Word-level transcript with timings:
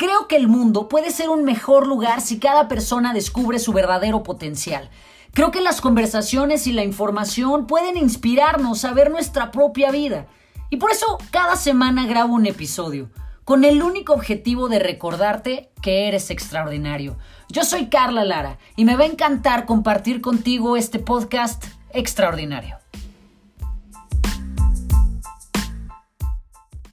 Creo 0.00 0.28
que 0.28 0.36
el 0.36 0.48
mundo 0.48 0.88
puede 0.88 1.10
ser 1.10 1.28
un 1.28 1.44
mejor 1.44 1.86
lugar 1.86 2.22
si 2.22 2.38
cada 2.38 2.68
persona 2.68 3.12
descubre 3.12 3.58
su 3.58 3.74
verdadero 3.74 4.22
potencial. 4.22 4.88
Creo 5.34 5.50
que 5.50 5.60
las 5.60 5.82
conversaciones 5.82 6.66
y 6.66 6.72
la 6.72 6.84
información 6.84 7.66
pueden 7.66 7.98
inspirarnos 7.98 8.86
a 8.86 8.94
ver 8.94 9.10
nuestra 9.10 9.50
propia 9.50 9.90
vida. 9.90 10.26
Y 10.70 10.78
por 10.78 10.90
eso 10.90 11.18
cada 11.30 11.54
semana 11.54 12.06
grabo 12.06 12.32
un 12.32 12.46
episodio, 12.46 13.10
con 13.44 13.62
el 13.62 13.82
único 13.82 14.14
objetivo 14.14 14.70
de 14.70 14.78
recordarte 14.78 15.70
que 15.82 16.08
eres 16.08 16.30
extraordinario. 16.30 17.18
Yo 17.50 17.64
soy 17.64 17.90
Carla 17.90 18.24
Lara 18.24 18.56
y 18.76 18.86
me 18.86 18.96
va 18.96 19.04
a 19.04 19.08
encantar 19.08 19.66
compartir 19.66 20.22
contigo 20.22 20.78
este 20.78 20.98
podcast 20.98 21.62
extraordinario. 21.92 22.78